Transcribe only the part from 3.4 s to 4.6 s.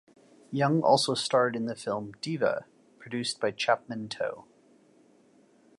Chapman To.